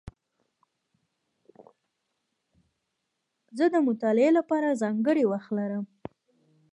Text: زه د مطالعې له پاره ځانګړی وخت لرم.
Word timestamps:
زه 3.57 3.65
د 3.73 3.75
مطالعې 3.87 4.29
له 4.37 4.41
پاره 4.49 4.79
ځانګړی 4.81 5.23
وخت 5.31 5.49
لرم. 5.57 5.85